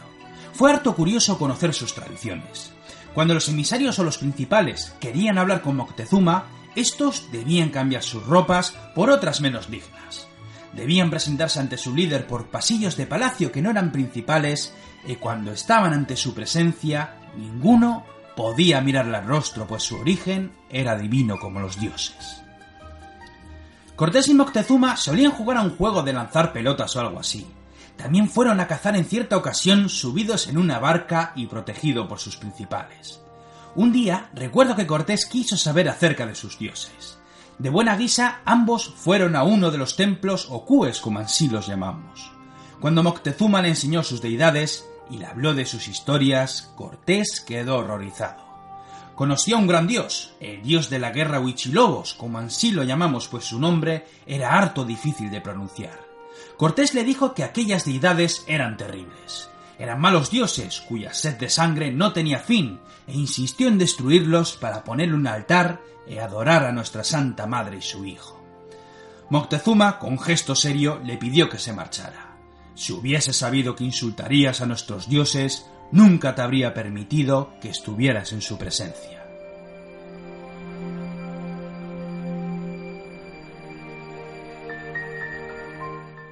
Fue 0.53 0.72
harto 0.72 0.96
curioso 0.96 1.38
conocer 1.38 1.74
sus 1.74 1.93
tradiciones. 1.93 2.72
Cuando 3.13 3.34
los 3.34 3.50
emisarios 3.50 4.00
o 4.00 4.03
los 4.03 4.17
principales 4.17 4.93
querían 5.00 5.38
hablar 5.38 5.62
con 5.62 5.75
Moctezuma, 5.75 6.46
estos 6.75 7.31
debían 7.31 7.70
cambiar 7.70 8.03
sus 8.03 8.25
ropas 8.25 8.74
por 8.96 9.10
otras 9.10 9.41
menos 9.41 9.70
dignas. 9.70 10.27
Debían 10.74 11.10
presentarse 11.10 11.60
ante 11.60 11.77
su 11.77 11.93
líder 11.93 12.27
por 12.27 12.48
pasillos 12.48 12.96
de 12.96 13.05
palacio 13.05 13.51
que 13.51 13.62
no 13.62 13.70
eran 13.70 13.91
principales, 13.91 14.74
y 15.05 15.15
cuando 15.15 15.51
estaban 15.51 15.93
ante 15.93 16.15
su 16.15 16.34
presencia, 16.34 17.15
ninguno 17.36 18.05
podía 18.38 18.79
mirarle 18.79 19.17
al 19.17 19.27
rostro, 19.27 19.67
pues 19.67 19.84
su 19.84 19.98
origen 19.98 20.51
era 20.70 20.98
divino 20.98 21.38
como 21.38 21.60
los 21.60 21.77
dioses. 21.77 22.41
Cortés 23.98 24.29
y 24.29 24.34
Moctezuma 24.34 24.96
solían 24.96 25.31
jugar 25.31 25.58
a 25.58 25.62
un 25.62 25.75
juego 25.75 26.01
de 26.01 26.13
lanzar 26.13 26.53
pelotas 26.53 26.96
o 26.96 27.01
algo 27.01 27.20
así. 27.20 27.46
También 27.98 28.29
fueron 28.29 28.60
a 28.60 28.67
cazar 28.67 28.95
en 28.95 29.05
cierta 29.05 29.38
ocasión 29.38 29.89
subidos 29.89 30.48
en 30.48 30.57
una 30.57 30.79
barca 30.79 31.33
y 31.36 31.48
protegido 31.48 32.07
por 32.07 32.19
sus 32.19 32.38
principales. 32.38 33.21
Un 33.75 33.91
día 33.91 34.29
recuerdo 34.33 34.75
que 34.75 34.88
Cortés 34.88 35.25
quiso 35.25 35.55
saber 35.55 35.88
acerca 35.88 36.25
de 36.25 36.36
sus 36.36 36.57
dioses. 36.60 37.19
De 37.57 37.69
buena 37.69 37.95
guisa, 37.95 38.41
ambos 38.43 38.93
fueron 38.95 39.36
a 39.36 39.43
uno 39.43 39.71
de 39.71 39.77
los 39.77 39.95
templos 39.95 40.48
o 40.50 40.65
cues, 40.65 41.00
como 41.00 41.19
así 41.19 41.48
los 41.48 41.67
llamamos. 41.67 42.31
Cuando 42.79 43.03
Moctezuma 43.03 43.62
le 43.62 43.69
enseñó 43.69 44.03
sus 44.03 44.21
deidades 44.21 44.88
y 45.12 45.17
le 45.17 45.27
habló 45.27 45.53
de 45.53 45.65
sus 45.65 45.88
historias, 45.88 46.74
Cortés 46.75 47.39
quedó 47.39 47.77
horrorizado. 47.77 48.43
Conoció 49.15 49.55
a 49.55 49.60
un 49.60 49.67
gran 49.67 49.86
dios, 49.86 50.33
el 50.39 50.63
dios 50.63 50.89
de 50.89 50.98
la 50.98 51.12
guerra 51.12 51.39
Huichilobos, 51.39 52.15
como 52.15 52.39
así 52.39 52.71
lo 52.71 52.83
llamamos, 52.83 53.27
pues 53.27 53.45
su 53.45 53.60
nombre 53.60 54.07
era 54.25 54.57
harto 54.57 54.83
difícil 54.83 55.29
de 55.29 55.41
pronunciar. 55.41 56.10
Cortés 56.57 56.93
le 56.93 57.03
dijo 57.03 57.33
que 57.33 57.43
aquellas 57.43 57.86
deidades 57.86 58.43
eran 58.48 58.77
terribles. 58.77 59.50
Eran 59.79 60.00
malos 60.00 60.29
dioses 60.29 60.81
cuya 60.81 61.13
sed 61.13 61.38
de 61.38 61.50
sangre 61.50 61.91
no 61.91 62.13
tenía 62.13 62.39
fin, 62.39 62.79
e 63.07 63.13
insistió 63.13 63.67
en 63.67 63.77
destruirlos 63.77 64.53
para 64.53 64.83
poner 64.83 65.13
un 65.13 65.25
altar 65.25 65.81
e 66.07 66.19
adorar 66.19 66.65
a 66.65 66.71
nuestra 66.71 67.03
Santa 67.03 67.48
Madre 67.48 67.77
y 67.77 67.81
su 67.81 68.05
Hijo. 68.05 68.39
Moctezuma, 69.29 69.98
con 69.98 70.19
gesto 70.19 70.55
serio, 70.55 71.00
le 71.03 71.17
pidió 71.17 71.50
que 71.50 71.57
se 71.57 71.74
marchara. 71.74 72.38
Si 72.75 72.93
hubiese 72.93 73.33
sabido 73.33 73.75
que 73.75 73.83
insultarías 73.83 74.62
a 74.62 74.65
nuestros 74.65 75.07
dioses, 75.07 75.65
nunca 75.91 76.36
te 76.36 76.41
habría 76.41 76.74
permitido 76.74 77.53
que 77.62 77.69
estuvieras 77.69 78.33
en 78.33 78.41
su 78.41 78.57
presencia. 78.57 79.20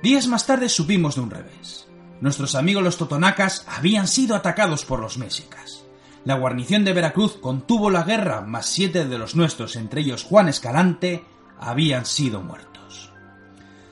Días 0.02 0.28
más 0.28 0.48
tarde 0.48 0.70
supimos 0.70 1.16
de 1.16 1.22
un 1.22 1.30
revés. 1.30 1.88
Nuestros 2.22 2.56
amigos 2.56 2.84
los 2.84 2.98
totonacas 2.98 3.66
habían 3.68 4.08
sido 4.08 4.34
atacados 4.34 4.86
por 4.86 5.02
los 5.02 5.18
mexicas. 5.18 5.84
La 6.24 6.36
guarnición 6.36 6.86
de 6.86 6.94
Veracruz 6.94 7.38
contuvo 7.38 7.90
la 7.90 8.04
guerra, 8.04 8.40
más 8.40 8.66
siete 8.66 9.06
de 9.06 9.18
los 9.18 9.36
nuestros, 9.36 9.76
entre 9.76 10.02
ellos 10.02 10.24
Juan 10.24 10.48
Escalante, 10.48 11.26
habían 11.60 12.06
sido 12.06 12.42
muertos. 12.42 13.12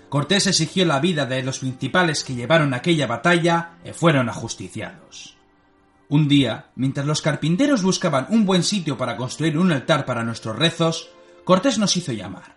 Cortés 0.08 0.48
exigió 0.48 0.86
la 0.86 1.02
vida 1.02 1.26
de 1.26 1.44
los 1.44 1.60
principales 1.60 2.24
que 2.24 2.36
llevaron 2.36 2.74
aquella 2.74 3.08
batalla 3.08 3.78
y 3.84 3.92
fueron 3.92 4.30
ajusticiados. 4.30 5.36
Un 6.08 6.30
día, 6.30 6.68
mientras 6.76 7.06
los 7.06 7.22
carpinteros 7.22 7.84
buscaban 7.84 8.28
un 8.30 8.46
buen 8.46 8.64
sitio 8.64 8.98
para 8.98 9.18
construir 9.18 9.58
un 9.58 9.74
altar 9.74 10.06
para 10.06 10.24
nuestros 10.24 10.56
rezos, 10.56 11.10
Cortés 11.44 11.78
nos 11.78 11.98
hizo 11.98 12.14
llamar. 12.14 12.57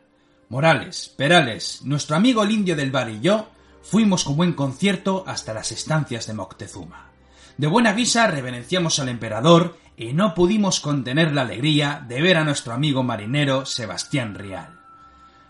Morales, 0.51 1.15
Perales, 1.17 1.83
nuestro 1.85 2.17
amigo 2.17 2.43
el 2.43 2.51
indio 2.51 2.75
del 2.75 2.91
bar 2.91 3.09
y 3.09 3.21
yo 3.21 3.47
fuimos 3.83 4.25
con 4.25 4.37
buen 4.37 4.53
concierto 4.53 5.23
hasta 5.25 5.55
las 5.55 5.71
estancias 5.71 6.27
de 6.27 6.35
Moctezuma. 6.35 7.13
De 7.57 7.69
buena 7.69 7.93
guisa 7.93 8.27
reverenciamos 8.27 8.99
al 8.99 9.11
emperador 9.11 9.79
y 9.97 10.13
no 10.13 10.35
pudimos 10.35 10.81
contener 10.81 11.33
la 11.33 11.43
alegría 11.43 12.05
de 12.09 12.21
ver 12.21 12.37
a 12.37 12.43
nuestro 12.43 12.73
amigo 12.73 13.05
marinero 13.05 13.65
Sebastián 13.65 14.35
Rial. 14.35 14.81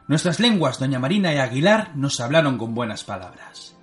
Nuestras 0.06 0.38
lenguas, 0.38 0.78
doña 0.78 0.98
Marina 0.98 1.32
y 1.32 1.38
Aguilar, 1.38 1.96
nos 1.96 2.20
hablaron 2.20 2.58
con 2.58 2.74
buenas 2.74 3.02
palabras. 3.02 3.74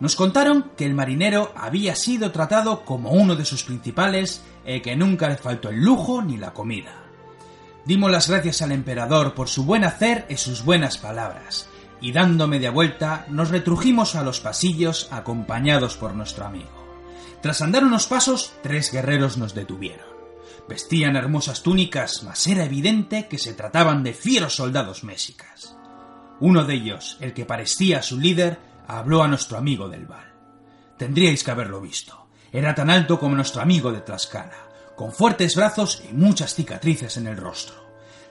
Nos 0.00 0.16
contaron 0.16 0.70
que 0.78 0.86
el 0.86 0.94
marinero 0.94 1.52
había 1.54 1.94
sido 1.96 2.32
tratado 2.32 2.86
como 2.86 3.10
uno 3.10 3.36
de 3.36 3.44
sus 3.44 3.62
principales 3.62 4.42
y 4.66 4.80
que 4.80 4.96
nunca 4.96 5.28
le 5.28 5.36
faltó 5.36 5.68
el 5.68 5.84
lujo 5.84 6.22
ni 6.22 6.38
la 6.38 6.54
comida. 6.54 7.01
Dimos 7.84 8.12
las 8.12 8.28
gracias 8.28 8.62
al 8.62 8.70
emperador 8.70 9.34
por 9.34 9.48
su 9.48 9.64
buen 9.64 9.84
hacer 9.84 10.24
y 10.28 10.36
sus 10.36 10.64
buenas 10.64 10.98
palabras, 10.98 11.68
y 12.00 12.12
dando 12.12 12.46
media 12.46 12.70
vuelta 12.70 13.26
nos 13.28 13.50
retrujimos 13.50 14.14
a 14.14 14.22
los 14.22 14.38
pasillos 14.38 15.08
acompañados 15.10 15.96
por 15.96 16.14
nuestro 16.14 16.44
amigo. 16.44 16.70
Tras 17.40 17.60
andar 17.60 17.84
unos 17.84 18.06
pasos, 18.06 18.52
tres 18.62 18.92
guerreros 18.92 19.36
nos 19.36 19.54
detuvieron. 19.54 20.06
Vestían 20.68 21.16
hermosas 21.16 21.62
túnicas, 21.64 22.22
mas 22.22 22.46
era 22.46 22.64
evidente 22.64 23.26
que 23.26 23.38
se 23.38 23.52
trataban 23.52 24.04
de 24.04 24.14
fieros 24.14 24.54
soldados 24.54 25.02
mexicas. 25.02 25.76
Uno 26.38 26.64
de 26.64 26.74
ellos, 26.74 27.16
el 27.20 27.34
que 27.34 27.44
parecía 27.44 28.00
su 28.00 28.18
líder, 28.18 28.60
habló 28.86 29.24
a 29.24 29.28
nuestro 29.28 29.58
amigo 29.58 29.88
del 29.88 30.06
Val. 30.06 30.32
Tendríais 30.98 31.42
que 31.42 31.50
haberlo 31.50 31.80
visto. 31.80 32.28
Era 32.52 32.76
tan 32.76 32.90
alto 32.90 33.18
como 33.18 33.34
nuestro 33.34 33.60
amigo 33.60 33.90
de 33.90 34.02
Tlaxcala 34.02 34.71
con 35.02 35.10
fuertes 35.10 35.56
brazos 35.56 36.00
y 36.08 36.12
muchas 36.12 36.54
cicatrices 36.54 37.16
en 37.16 37.26
el 37.26 37.36
rostro. 37.36 37.74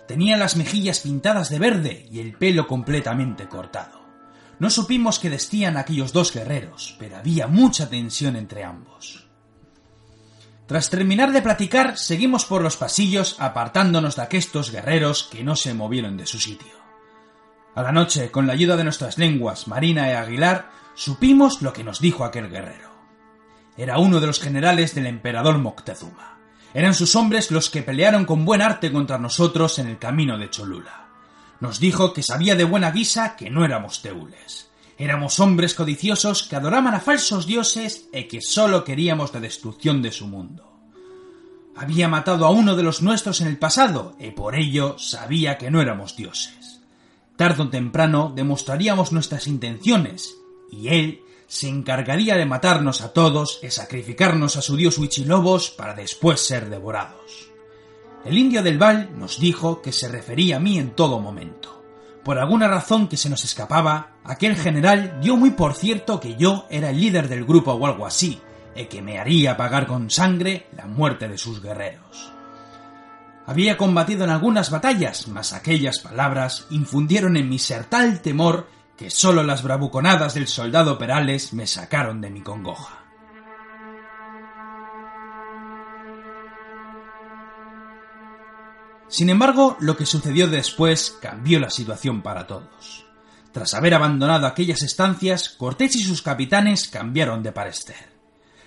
Tenía 0.08 0.38
las 0.38 0.56
mejillas 0.56 1.02
pintadas 1.02 1.50
de 1.50 1.60
verde 1.60 2.08
y 2.10 2.22
el 2.22 2.32
pelo 2.38 2.66
completamente 2.66 3.50
cortado. 3.50 4.00
No 4.58 4.70
supimos 4.70 5.20
qué 5.20 5.30
decían 5.30 5.76
aquellos 5.76 6.14
dos 6.14 6.34
guerreros, 6.34 6.96
pero 6.98 7.18
había 7.18 7.48
mucha 7.48 7.90
tensión 7.90 8.38
entre 8.38 8.64
ambos. 8.64 9.28
Tras 10.66 10.90
terminar 10.90 11.34
de 11.34 11.42
platicar, 11.42 11.98
seguimos 11.98 12.46
por 12.46 12.62
los 12.62 12.78
pasillos 12.78 13.36
apartándonos 13.40 14.16
de 14.16 14.22
aquestos 14.22 14.72
guerreros 14.72 15.28
que 15.30 15.44
no 15.44 15.58
se 15.58 15.74
movieron 15.74 16.16
de 16.16 16.26
su 16.26 16.40
sitio. 16.40 16.72
A 17.76 17.82
la 17.82 17.92
noche, 17.92 18.32
con 18.32 18.48
la 18.48 18.54
ayuda 18.54 18.78
de 18.78 18.86
nuestras 18.86 19.18
lenguas, 19.18 19.68
Marina 19.68 20.08
y 20.08 20.14
Aguilar, 20.14 20.72
supimos 20.96 21.62
lo 21.62 21.74
que 21.74 21.84
nos 21.84 22.00
dijo 22.00 22.24
aquel 22.24 22.50
guerrero. 22.50 22.92
Era 23.76 23.98
uno 23.98 24.22
de 24.22 24.28
los 24.28 24.40
generales 24.40 24.96
del 24.96 25.08
emperador 25.08 25.58
Moctezuma. 25.58 26.32
Eran 26.74 26.94
sus 26.94 27.16
hombres 27.16 27.52
los 27.52 27.70
que 27.70 27.84
pelearon 27.84 28.26
con 28.26 28.46
buen 28.46 28.62
arte 28.62 28.92
contra 28.92 29.18
nosotros 29.18 29.78
en 29.80 29.88
el 29.88 30.00
camino 30.00 30.38
de 30.38 30.50
Cholula. 30.50 31.08
Nos 31.60 31.80
dijo 31.80 32.14
que 32.14 32.24
sabía 32.24 32.56
de 32.56 32.64
buena 32.64 32.92
guisa 32.92 33.36
que 33.36 33.50
no 33.50 33.66
éramos 33.66 34.02
teules. 34.02 34.70
Éramos 34.98 35.40
hombres 35.40 35.74
codiciosos 35.74 36.44
que 36.44 36.56
adoraban 36.56 36.94
a 36.94 37.00
falsos 37.00 37.46
dioses 37.46 38.08
y 38.14 38.24
que 38.26 38.42
sólo 38.42 38.84
queríamos 38.84 39.34
la 39.34 39.40
destrucción 39.40 40.02
de 40.02 40.12
su 40.12 40.28
mundo. 40.28 40.72
Había 41.76 42.08
matado 42.08 42.46
a 42.46 42.52
uno 42.52 42.76
de 42.76 42.84
los 42.84 43.02
nuestros 43.02 43.42
en 43.42 43.48
el 43.48 43.58
pasado 43.58 44.16
y 44.20 44.32
por 44.32 44.56
ello 44.56 44.98
sabía 44.98 45.58
que 45.58 45.72
no 45.72 45.82
éramos 45.82 46.16
dioses. 46.16 46.82
Tardo 47.36 47.64
o 47.64 47.70
temprano 47.70 48.32
demostraríamos 48.36 49.12
nuestras 49.12 49.48
intenciones 49.48 50.36
y 50.72 50.90
él 50.90 51.22
se 51.52 51.68
encargaría 51.68 52.38
de 52.38 52.46
matarnos 52.46 53.02
a 53.02 53.12
todos 53.12 53.60
y 53.62 53.70
sacrificarnos 53.72 54.56
a 54.56 54.62
su 54.62 54.78
dios 54.78 54.98
Huichilobos 54.98 55.70
para 55.70 55.94
después 55.94 56.40
ser 56.40 56.70
devorados. 56.70 57.52
El 58.24 58.38
indio 58.38 58.64
del 58.64 58.78
Val 58.78 59.10
nos 59.20 59.38
dijo 59.38 59.82
que 59.82 59.92
se 59.92 60.08
refería 60.08 60.56
a 60.56 60.60
mí 60.62 60.80
en 60.80 60.92
todo 60.92 61.20
momento. 61.20 61.84
Por 62.24 62.40
alguna 62.40 62.70
razón 62.70 63.10
que 63.10 63.18
se 63.18 63.30
nos 63.30 63.44
escapaba, 63.44 64.14
aquel 64.24 64.56
general 64.56 65.20
dio 65.22 65.36
muy 65.36 65.52
por 65.52 65.74
cierto 65.74 66.22
que 66.22 66.38
yo 66.38 66.68
era 66.70 66.92
el 66.92 67.02
líder 67.02 67.28
del 67.28 67.44
grupo 67.44 67.74
o 67.74 67.86
algo 67.86 68.06
así, 68.06 68.40
y 68.74 68.86
que 68.86 69.02
me 69.02 69.20
haría 69.20 69.58
pagar 69.58 69.88
con 69.88 70.10
sangre 70.10 70.68
la 70.78 70.86
muerte 70.86 71.28
de 71.28 71.38
sus 71.38 71.62
guerreros. 71.62 72.32
Había 73.46 73.76
combatido 73.76 74.24
en 74.24 74.30
algunas 74.30 74.72
batallas, 74.72 75.28
mas 75.28 75.52
aquellas 75.52 76.00
palabras 76.00 76.68
infundieron 76.70 77.36
en 77.36 77.50
mi 77.50 77.60
ser 77.60 77.84
tal 77.84 78.22
temor 78.22 78.68
que 79.02 79.10
sólo 79.10 79.42
las 79.42 79.64
bravuconadas 79.64 80.36
del 80.36 80.48
soldado 80.48 81.00
Perales 81.00 81.54
me 81.54 81.66
sacaron 81.66 82.22
de 82.22 82.30
mi 82.30 82.42
congoja. 82.42 83.04
Sin 89.08 89.32
embargo, 89.32 89.76
lo 89.80 89.98
que 89.98 90.06
sucedió 90.06 90.48
después 90.48 91.18
cambió 91.20 91.60
la 91.60 91.72
situación 91.72 92.22
para 92.22 92.46
todos. 92.46 93.08
Tras 93.52 93.74
haber 93.74 93.96
abandonado 93.96 94.46
aquellas 94.46 94.84
estancias, 94.84 95.50
Cortés 95.50 95.96
y 95.96 96.04
sus 96.04 96.22
capitanes 96.22 96.88
cambiaron 96.88 97.42
de 97.42 97.54
parecer. 97.54 98.12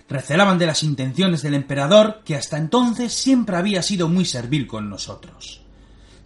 Recelaban 0.08 0.58
de 0.58 0.66
las 0.66 0.82
intenciones 0.82 1.42
del 1.42 1.54
emperador, 1.54 2.22
que 2.24 2.34
hasta 2.34 2.56
entonces 2.56 3.12
siempre 3.12 3.56
había 3.56 3.82
sido 3.82 4.08
muy 4.08 4.24
servil 4.24 4.66
con 4.66 4.90
nosotros. 4.90 5.63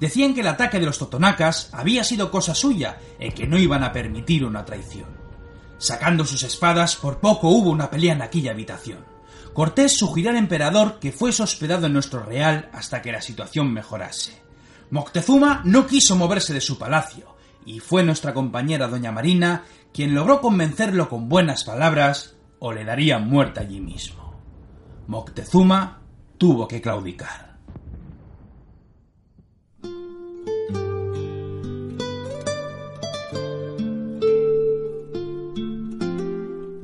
Decían 0.00 0.34
que 0.34 0.40
el 0.40 0.46
ataque 0.46 0.78
de 0.78 0.86
los 0.86 0.98
totonacas 0.98 1.70
había 1.72 2.04
sido 2.04 2.30
cosa 2.30 2.54
suya 2.54 2.98
y 3.18 3.30
que 3.30 3.46
no 3.46 3.58
iban 3.58 3.82
a 3.82 3.92
permitir 3.92 4.44
una 4.44 4.64
traición. 4.64 5.08
Sacando 5.78 6.24
sus 6.24 6.42
espadas, 6.42 6.96
por 6.96 7.18
poco 7.18 7.48
hubo 7.48 7.70
una 7.70 7.90
pelea 7.90 8.14
en 8.14 8.22
aquella 8.22 8.52
habitación. 8.52 9.04
Cortés 9.52 9.96
sugirió 9.96 10.30
al 10.30 10.36
emperador 10.36 10.98
que 11.00 11.12
fuese 11.12 11.42
hospedado 11.42 11.86
en 11.86 11.92
nuestro 11.92 12.22
real 12.22 12.68
hasta 12.72 13.02
que 13.02 13.12
la 13.12 13.22
situación 13.22 13.72
mejorase. 13.72 14.40
Moctezuma 14.90 15.62
no 15.64 15.86
quiso 15.86 16.16
moverse 16.16 16.54
de 16.54 16.60
su 16.60 16.78
palacio, 16.78 17.36
y 17.66 17.80
fue 17.80 18.02
nuestra 18.02 18.32
compañera 18.32 18.88
doña 18.88 19.12
Marina 19.12 19.64
quien 19.92 20.14
logró 20.14 20.40
convencerlo 20.40 21.08
con 21.08 21.28
buenas 21.28 21.64
palabras 21.64 22.36
o 22.58 22.72
le 22.72 22.84
daría 22.84 23.18
muerte 23.18 23.60
allí 23.60 23.80
mismo. 23.80 24.34
Moctezuma 25.06 26.02
tuvo 26.38 26.68
que 26.68 26.80
claudicar. 26.80 27.47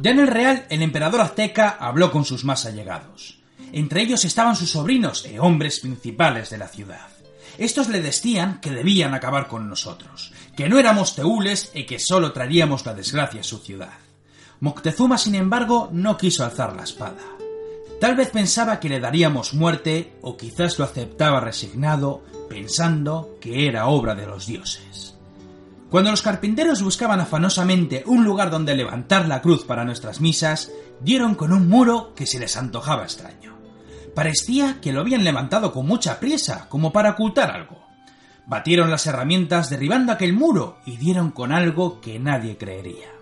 Ya 0.04 0.10
en 0.10 0.20
el 0.20 0.26
Real, 0.26 0.66
el 0.68 0.82
emperador 0.82 1.22
azteca 1.22 1.78
habló 1.80 2.12
con 2.12 2.26
sus 2.26 2.44
más 2.44 2.66
allegados. 2.66 3.38
Entre 3.72 4.02
ellos 4.02 4.26
estaban 4.26 4.54
sus 4.54 4.68
sobrinos 4.68 5.24
e 5.24 5.40
hombres 5.40 5.80
principales 5.80 6.50
de 6.50 6.58
la 6.58 6.68
ciudad. 6.68 7.08
Estos 7.56 7.88
le 7.88 8.02
decían 8.02 8.60
que 8.60 8.70
debían 8.70 9.14
acabar 9.14 9.48
con 9.48 9.66
nosotros, 9.66 10.30
que 10.54 10.68
no 10.68 10.78
éramos 10.78 11.16
teules 11.16 11.72
y 11.72 11.84
que 11.84 11.98
sólo 11.98 12.32
traeríamos 12.32 12.84
la 12.84 12.92
desgracia 12.92 13.40
a 13.40 13.44
su 13.44 13.60
ciudad. 13.60 13.94
Moctezuma, 14.60 15.16
sin 15.16 15.36
embargo, 15.36 15.88
no 15.90 16.18
quiso 16.18 16.44
alzar 16.44 16.76
la 16.76 16.84
espada. 16.84 17.24
Tal 17.98 18.14
vez 18.14 18.28
pensaba 18.28 18.80
que 18.80 18.90
le 18.90 19.00
daríamos 19.00 19.54
muerte, 19.54 20.18
o 20.20 20.36
quizás 20.36 20.78
lo 20.78 20.84
aceptaba 20.84 21.40
resignado, 21.40 22.22
pensando 22.50 23.38
que 23.40 23.68
era 23.68 23.86
obra 23.86 24.14
de 24.14 24.26
los 24.26 24.46
dioses. 24.46 25.13
Cuando 25.94 26.10
los 26.10 26.22
carpinteros 26.22 26.82
buscaban 26.82 27.20
afanosamente 27.20 28.02
un 28.06 28.24
lugar 28.24 28.50
donde 28.50 28.74
levantar 28.74 29.28
la 29.28 29.40
cruz 29.40 29.62
para 29.62 29.84
nuestras 29.84 30.20
misas, 30.20 30.72
dieron 31.00 31.36
con 31.36 31.52
un 31.52 31.68
muro 31.68 32.14
que 32.16 32.26
se 32.26 32.40
les 32.40 32.56
antojaba 32.56 33.04
extraño. 33.04 33.56
Parecía 34.12 34.80
que 34.80 34.92
lo 34.92 35.02
habían 35.02 35.22
levantado 35.22 35.70
con 35.72 35.86
mucha 35.86 36.18
prisa, 36.18 36.66
como 36.68 36.92
para 36.92 37.10
ocultar 37.10 37.52
algo. 37.52 37.80
Batieron 38.44 38.90
las 38.90 39.06
herramientas 39.06 39.70
derribando 39.70 40.10
aquel 40.10 40.32
muro 40.32 40.78
y 40.84 40.96
dieron 40.96 41.30
con 41.30 41.52
algo 41.52 42.00
que 42.00 42.18
nadie 42.18 42.56
creería. 42.58 43.12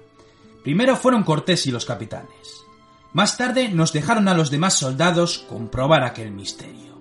Primero 0.64 0.96
fueron 0.96 1.24
Cortés 1.24 1.66
y 1.66 1.72
los 1.72 1.85
capitanes. 1.85 2.64
Más 3.12 3.37
tarde 3.37 3.68
nos 3.68 3.92
dejaron 3.92 4.28
a 4.28 4.35
los 4.35 4.50
demás 4.50 4.72
soldados 4.72 5.44
comprobar 5.46 6.04
aquel 6.04 6.30
misterio. 6.30 6.96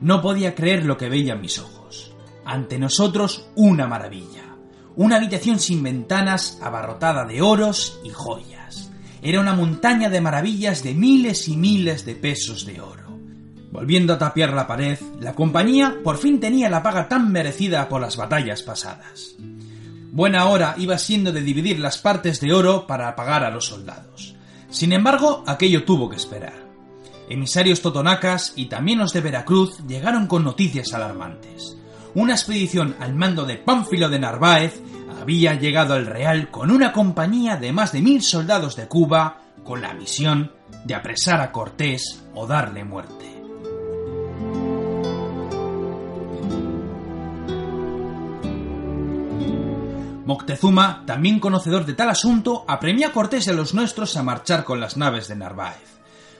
No 0.00 0.22
podía 0.22 0.54
creer 0.54 0.84
lo 0.84 0.96
que 0.96 1.08
veían 1.08 1.40
mis 1.40 1.58
ojos. 1.58 2.14
Ante 2.44 2.78
nosotros 2.78 3.48
una 3.56 3.88
maravilla 3.88 4.53
una 4.96 5.16
habitación 5.16 5.58
sin 5.58 5.82
ventanas 5.82 6.58
abarrotada 6.62 7.24
de 7.24 7.42
oros 7.42 8.00
y 8.04 8.10
joyas. 8.10 8.90
Era 9.22 9.40
una 9.40 9.54
montaña 9.54 10.10
de 10.10 10.20
maravillas 10.20 10.82
de 10.82 10.94
miles 10.94 11.48
y 11.48 11.56
miles 11.56 12.04
de 12.04 12.14
pesos 12.14 12.66
de 12.66 12.80
oro. 12.80 13.18
Volviendo 13.72 14.12
a 14.12 14.18
tapiar 14.18 14.52
la 14.52 14.66
pared, 14.66 14.98
la 15.18 15.34
compañía 15.34 15.96
por 16.04 16.18
fin 16.18 16.38
tenía 16.38 16.70
la 16.70 16.82
paga 16.82 17.08
tan 17.08 17.32
merecida 17.32 17.88
por 17.88 18.00
las 18.00 18.16
batallas 18.16 18.62
pasadas. 18.62 19.34
Buena 20.12 20.44
hora 20.44 20.76
iba 20.78 20.96
siendo 20.96 21.32
de 21.32 21.42
dividir 21.42 21.80
las 21.80 21.98
partes 21.98 22.40
de 22.40 22.52
oro 22.52 22.86
para 22.86 23.16
pagar 23.16 23.42
a 23.42 23.50
los 23.50 23.66
soldados. 23.66 24.36
Sin 24.70 24.92
embargo, 24.92 25.42
aquello 25.46 25.84
tuvo 25.84 26.08
que 26.08 26.16
esperar. 26.16 26.62
Emisarios 27.28 27.80
totonacas 27.80 28.52
y 28.54 28.66
también 28.66 28.98
los 28.98 29.12
de 29.12 29.22
Veracruz 29.22 29.78
llegaron 29.88 30.28
con 30.28 30.44
noticias 30.44 30.92
alarmantes 30.92 31.78
una 32.14 32.34
expedición 32.34 32.96
al 33.00 33.14
mando 33.14 33.44
de 33.44 33.56
Pánfilo 33.56 34.08
de 34.08 34.18
Narváez 34.18 34.80
había 35.20 35.54
llegado 35.54 35.94
al 35.94 36.06
Real 36.06 36.50
con 36.50 36.70
una 36.70 36.92
compañía 36.92 37.56
de 37.56 37.72
más 37.72 37.92
de 37.92 38.02
mil 38.02 38.22
soldados 38.22 38.76
de 38.76 38.88
Cuba 38.88 39.40
con 39.64 39.80
la 39.80 39.94
misión 39.94 40.52
de 40.84 40.94
apresar 40.94 41.40
a 41.40 41.50
Cortés 41.50 42.22
o 42.34 42.46
darle 42.46 42.84
muerte. 42.84 43.34
Moctezuma, 50.26 51.04
también 51.06 51.38
conocedor 51.38 51.84
de 51.84 51.92
tal 51.92 52.08
asunto, 52.08 52.64
apremia 52.66 53.08
a 53.08 53.12
Cortés 53.12 53.46
y 53.46 53.50
a 53.50 53.52
los 53.52 53.74
nuestros 53.74 54.16
a 54.16 54.22
marchar 54.22 54.64
con 54.64 54.80
las 54.80 54.96
naves 54.96 55.28
de 55.28 55.36
Narváez. 55.36 55.93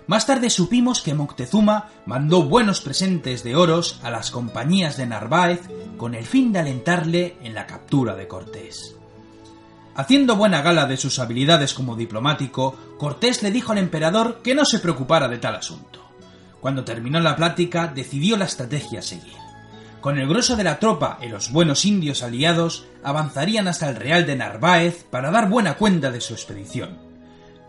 Más 0.06 0.26
tarde 0.26 0.50
supimos 0.50 1.00
que 1.00 1.14
Moctezuma 1.14 1.88
mandó 2.04 2.42
buenos 2.42 2.82
presentes 2.82 3.42
de 3.42 3.56
oros 3.56 4.00
a 4.02 4.10
las 4.10 4.30
compañías 4.30 4.98
de 4.98 5.06
Narváez 5.06 5.62
con 5.96 6.14
el 6.14 6.26
fin 6.26 6.52
de 6.52 6.58
alentarle 6.58 7.38
en 7.42 7.54
la 7.54 7.66
captura 7.66 8.14
de 8.14 8.28
Cortés. 8.28 8.96
Haciendo 9.94 10.36
buena 10.36 10.60
gala 10.60 10.86
de 10.86 10.98
sus 10.98 11.18
habilidades 11.18 11.72
como 11.72 11.96
diplomático, 11.96 12.76
Cortés 12.98 13.42
le 13.42 13.50
dijo 13.50 13.72
al 13.72 13.78
emperador 13.78 14.42
que 14.42 14.54
no 14.54 14.66
se 14.66 14.80
preocupara 14.80 15.28
de 15.28 15.38
tal 15.38 15.54
asunto. 15.54 16.00
Cuando 16.60 16.84
terminó 16.84 17.20
la 17.20 17.36
plática, 17.36 17.86
decidió 17.86 18.36
la 18.36 18.44
estrategia 18.44 18.98
a 18.98 19.02
seguir. 19.02 19.36
Con 20.02 20.18
el 20.18 20.28
grueso 20.28 20.54
de 20.56 20.64
la 20.64 20.78
tropa 20.78 21.18
y 21.22 21.28
los 21.28 21.50
buenos 21.50 21.86
indios 21.86 22.22
aliados, 22.22 22.84
avanzarían 23.02 23.68
hasta 23.68 23.88
el 23.88 23.96
Real 23.96 24.26
de 24.26 24.36
Narváez 24.36 25.04
para 25.04 25.30
dar 25.30 25.48
buena 25.48 25.74
cuenta 25.74 26.10
de 26.10 26.20
su 26.20 26.34
expedición. 26.34 27.03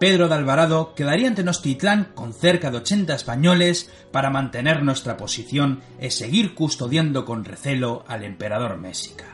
Pedro 0.05 0.27
de 0.27 0.35
Alvarado 0.35 0.93
quedaría 0.93 1.27
ante 1.27 1.41
Tenochtitlán 1.41 2.11
con 2.13 2.31
cerca 2.31 2.69
de 2.69 2.77
80 2.77 3.15
españoles 3.15 3.89
para 4.11 4.29
mantener 4.29 4.83
nuestra 4.83 5.17
posición 5.17 5.81
y 5.99 6.11
seguir 6.11 6.53
custodiando 6.53 7.25
con 7.25 7.43
recelo 7.43 8.05
al 8.07 8.23
emperador 8.23 8.77
Mésica. 8.77 9.25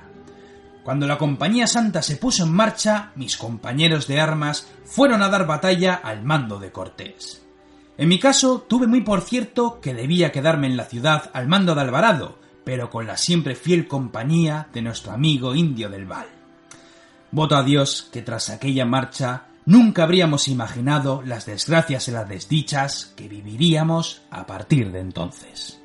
Cuando 0.86 1.08
la 1.08 1.18
Compañía 1.18 1.68
Santa 1.68 2.02
se 2.02 2.16
puso 2.16 2.46
en 2.46 2.54
marcha, 2.54 3.12
mis 3.16 3.36
compañeros 3.36 4.08
de 4.08 4.22
armas 4.22 4.66
fueron 4.86 5.22
a 5.22 5.28
dar 5.28 5.46
batalla 5.46 5.96
al 5.96 6.24
mando 6.24 6.58
de 6.58 6.72
Cortés. 6.72 7.46
En 7.98 8.08
mi 8.08 8.18
caso, 8.18 8.62
tuve 8.66 8.88
muy 8.88 9.02
por 9.02 9.20
cierto 9.20 9.82
que 9.82 9.94
debía 9.94 10.32
quedarme 10.32 10.68
en 10.68 10.78
la 10.78 10.86
ciudad 10.86 11.32
al 11.34 11.50
mando 11.50 11.76
de 11.76 11.82
Alvarado, 11.82 12.40
pero 12.64 12.90
con 12.90 13.08
la 13.08 13.18
siempre 13.18 13.56
fiel 13.56 13.90
compañía 13.90 14.70
de 14.72 14.84
nuestro 14.84 15.12
amigo 15.12 15.54
indio 15.54 15.90
del 15.90 16.06
Val. 16.06 16.28
Voto 17.32 17.58
a 17.58 17.64
Dios 17.64 18.08
que 18.14 18.22
tras 18.22 18.50
aquella 18.50 18.86
marcha 18.86 19.48
Nunca 19.66 20.04
habríamos 20.04 20.48
imaginado 20.48 21.22
las 21.24 21.46
desgracias 21.46 22.08
y 22.08 22.12
las 22.12 22.28
desdichas 22.28 23.14
que 23.16 23.28
viviríamos 23.28 24.24
a 24.32 24.48
partir 24.48 24.92
de 24.92 25.00
entonces. 25.00 25.81